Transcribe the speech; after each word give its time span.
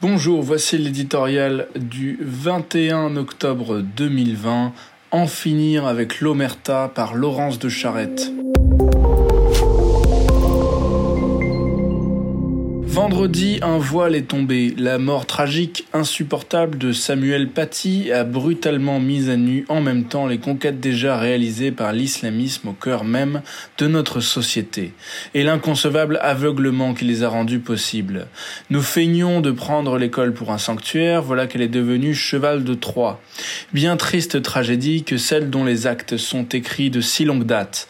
Bonjour, 0.00 0.44
voici 0.44 0.78
l'éditorial 0.78 1.66
du 1.74 2.20
21 2.20 3.16
octobre 3.16 3.80
2020, 3.80 4.72
En 5.10 5.26
finir 5.26 5.88
avec 5.88 6.20
l'Omerta 6.20 6.88
par 6.94 7.16
Laurence 7.16 7.58
de 7.58 7.68
Charette. 7.68 8.30
Vendredi, 13.18 13.58
un 13.62 13.78
voile 13.78 14.14
est 14.14 14.28
tombé. 14.28 14.72
La 14.78 14.98
mort 14.98 15.26
tragique, 15.26 15.88
insupportable 15.92 16.78
de 16.78 16.92
Samuel 16.92 17.48
Paty 17.48 18.12
a 18.12 18.22
brutalement 18.22 19.00
mis 19.00 19.28
à 19.28 19.36
nu 19.36 19.64
en 19.68 19.80
même 19.80 20.04
temps 20.04 20.28
les 20.28 20.38
conquêtes 20.38 20.78
déjà 20.78 21.18
réalisées 21.18 21.72
par 21.72 21.92
l'islamisme 21.92 22.68
au 22.68 22.72
cœur 22.74 23.02
même 23.02 23.42
de 23.78 23.88
notre 23.88 24.20
société 24.20 24.92
et 25.34 25.42
l'inconcevable 25.42 26.20
aveuglement 26.22 26.94
qui 26.94 27.06
les 27.06 27.24
a 27.24 27.28
rendus 27.28 27.58
possibles. 27.58 28.28
Nous 28.70 28.82
feignons 28.82 29.40
de 29.40 29.50
prendre 29.50 29.98
l'école 29.98 30.32
pour 30.32 30.52
un 30.52 30.58
sanctuaire, 30.58 31.20
voilà 31.20 31.48
qu'elle 31.48 31.62
est 31.62 31.66
devenue 31.66 32.14
cheval 32.14 32.62
de 32.62 32.74
Troie. 32.74 33.20
Bien 33.72 33.96
triste 33.96 34.42
tragédie 34.42 35.02
que 35.02 35.16
celle 35.16 35.50
dont 35.50 35.64
les 35.64 35.88
actes 35.88 36.18
sont 36.18 36.44
écrits 36.50 36.90
de 36.90 37.00
si 37.00 37.24
longue 37.24 37.46
date. 37.46 37.88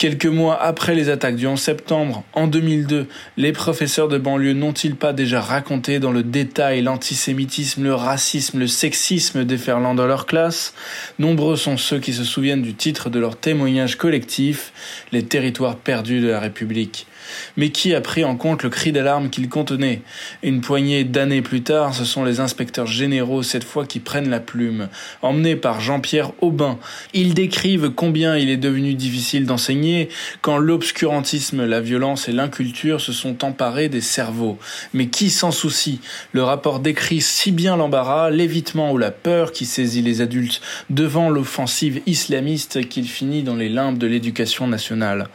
Quelques 0.00 0.24
mois 0.24 0.58
après 0.58 0.94
les 0.94 1.10
attaques 1.10 1.36
du 1.36 1.46
11 1.46 1.60
septembre, 1.60 2.24
en 2.32 2.46
2002, 2.46 3.06
les 3.36 3.52
professeurs 3.52 4.08
de 4.08 4.16
banlieue 4.16 4.54
n'ont-ils 4.54 4.96
pas 4.96 5.12
déjà 5.12 5.42
raconté 5.42 5.98
dans 5.98 6.10
le 6.10 6.22
détail 6.22 6.80
l'antisémitisme, 6.80 7.84
le 7.84 7.94
racisme, 7.94 8.60
le 8.60 8.66
sexisme 8.66 9.44
déferlant 9.44 9.94
dans 9.94 10.06
leur 10.06 10.24
classe? 10.24 10.72
Nombreux 11.18 11.56
sont 11.56 11.76
ceux 11.76 11.98
qui 11.98 12.14
se 12.14 12.24
souviennent 12.24 12.62
du 12.62 12.72
titre 12.72 13.10
de 13.10 13.18
leur 13.18 13.36
témoignage 13.36 13.96
collectif, 13.96 14.72
Les 15.12 15.26
territoires 15.26 15.76
perdus 15.76 16.22
de 16.22 16.28
la 16.28 16.40
République. 16.40 17.06
Mais 17.56 17.70
qui 17.70 17.94
a 17.94 18.00
pris 18.00 18.24
en 18.24 18.36
compte 18.36 18.62
le 18.62 18.70
cri 18.70 18.92
d'alarme 18.92 19.30
qu'il 19.30 19.48
contenait? 19.48 20.02
Une 20.42 20.60
poignée 20.60 21.04
d'années 21.04 21.42
plus 21.42 21.62
tard, 21.62 21.94
ce 21.94 22.04
sont 22.04 22.24
les 22.24 22.40
inspecteurs 22.40 22.86
généraux 22.86 23.42
cette 23.42 23.64
fois 23.64 23.86
qui 23.86 24.00
prennent 24.00 24.30
la 24.30 24.40
plume. 24.40 24.88
Emmenés 25.22 25.56
par 25.56 25.80
Jean-Pierre 25.80 26.32
Aubin, 26.40 26.78
ils 27.14 27.34
décrivent 27.34 27.90
combien 27.90 28.36
il 28.36 28.50
est 28.50 28.56
devenu 28.56 28.94
difficile 28.94 29.46
d'enseigner 29.46 30.08
quand 30.40 30.58
l'obscurantisme, 30.58 31.64
la 31.64 31.80
violence 31.80 32.28
et 32.28 32.32
l'inculture 32.32 33.00
se 33.00 33.12
sont 33.12 33.44
emparés 33.44 33.88
des 33.88 34.00
cerveaux. 34.00 34.58
Mais 34.94 35.08
qui 35.08 35.30
s'en 35.30 35.50
soucie? 35.50 36.00
Le 36.32 36.42
rapport 36.42 36.80
décrit 36.80 37.20
si 37.20 37.52
bien 37.52 37.76
l'embarras, 37.76 38.30
l'évitement 38.30 38.92
ou 38.92 38.98
la 38.98 39.10
peur 39.10 39.52
qui 39.52 39.66
saisit 39.66 40.02
les 40.02 40.20
adultes 40.20 40.60
devant 40.88 41.30
l'offensive 41.30 42.00
islamiste 42.06 42.88
qu'il 42.88 43.08
finit 43.08 43.42
dans 43.42 43.56
les 43.56 43.68
limbes 43.68 43.98
de 43.98 44.06
l'éducation 44.06 44.66
nationale. 44.66 45.28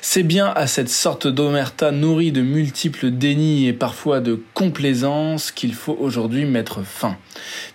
C'est 0.00 0.22
bien 0.22 0.52
à 0.54 0.66
cette 0.66 0.90
sorte 0.90 1.13
d'omerta 1.22 1.92
nourrie 1.92 2.32
de 2.32 2.42
multiples 2.42 3.10
dénis 3.10 3.66
et 3.66 3.72
parfois 3.72 4.20
de 4.20 4.42
complaisance 4.52 5.50
qu'il 5.50 5.72
faut 5.72 5.96
aujourd'hui 5.98 6.44
mettre 6.44 6.84
fin. 6.84 7.16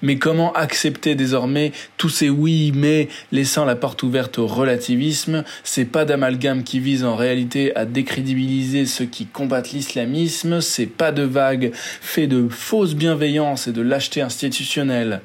Mais 0.01 0.17
comment 0.17 0.53
accepter 0.53 1.15
désormais 1.15 1.71
tous 1.97 2.09
ces 2.09 2.29
oui 2.29 2.71
mais 2.75 3.07
laissant 3.31 3.65
la 3.65 3.75
porte 3.75 4.03
ouverte 4.03 4.39
au 4.39 4.47
relativisme, 4.47 5.43
ces 5.63 5.85
pas 5.85 6.05
d'amalgame 6.05 6.63
qui 6.63 6.79
visent 6.79 7.03
en 7.03 7.15
réalité 7.15 7.75
à 7.75 7.85
décrédibiliser 7.85 8.85
ceux 8.85 9.05
qui 9.05 9.25
combattent 9.25 9.71
l'islamisme, 9.71 10.61
ces 10.61 10.85
pas 10.85 11.11
de 11.11 11.23
vagues 11.23 11.71
faits 11.73 12.29
de 12.29 12.47
fausses 12.49 12.95
bienveillance 12.95 13.67
et 13.67 13.71
de 13.71 13.81
lâcheté 13.81 14.21
institutionnelle. 14.21 15.21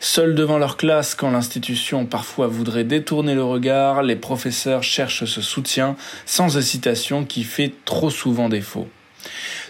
Seuls 0.00 0.34
devant 0.34 0.58
leur 0.58 0.76
classe 0.76 1.14
quand 1.14 1.30
l'institution 1.30 2.06
parfois 2.06 2.46
voudrait 2.46 2.84
détourner 2.84 3.34
le 3.34 3.44
regard, 3.44 4.02
les 4.02 4.16
professeurs 4.16 4.82
cherchent 4.82 5.24
ce 5.24 5.40
soutien 5.40 5.96
sans 6.26 6.56
hésitation 6.56 7.24
qui 7.24 7.44
fait 7.54 7.72
trop 7.84 8.10
souvent 8.10 8.48
défaut. 8.48 8.88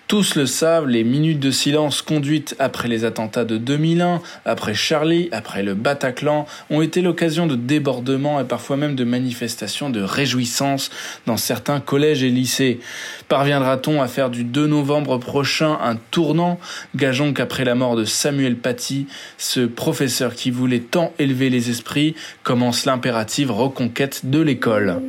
Tous 0.07 0.35
le 0.35 0.45
savent, 0.45 0.87
les 0.87 1.03
minutes 1.03 1.41
de 1.41 1.51
silence 1.51 2.03
conduites 2.03 2.55
après 2.59 2.89
les 2.89 3.05
attentats 3.05 3.45
de 3.45 3.57
2001, 3.57 4.21
après 4.45 4.75
Charlie, 4.75 5.29
après 5.33 5.63
le 5.63 5.75
Bataclan, 5.75 6.47
ont 6.69 6.83
été 6.83 7.01
l'occasion 7.01 7.47
de 7.47 7.57
débordements 7.57 8.39
et 8.39 8.45
parfois 8.45 8.77
même 8.77 8.97
de 8.97 9.05
manifestations 9.05 9.89
de 9.89 10.03
réjouissance 10.03 10.91
dans 11.27 11.39
certains 11.39 11.81
collèges 11.81 12.23
et 12.23 12.31
lycées. 12.31 12.81
Parviendra-t-on 13.29 14.03
à 14.03 14.07
faire 14.07 14.29
du 14.29 14.45
2 14.45 14.67
novembre 14.67 15.17
prochain 15.19 15.79
un 15.83 15.97
tournant? 16.11 16.59
Gageons 16.97 17.33
qu'après 17.33 17.65
la 17.65 17.75
mort 17.75 17.97
de 17.97 18.05
Samuel 18.05 18.57
Paty, 18.57 19.07
ce 19.39 19.61
professeur 19.61 20.35
qui 20.35 20.51
voulait 20.51 20.81
tant 20.81 21.15
élever 21.19 21.49
les 21.49 21.71
esprits 21.71 22.15
commence 22.43 22.85
l'impérative 22.85 23.51
reconquête 23.51 24.27
de 24.27 24.41
l'école. 24.41 25.01